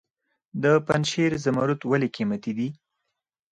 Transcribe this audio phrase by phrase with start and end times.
[0.63, 2.69] د پنجشیر زمرد ولې قیمتي دي؟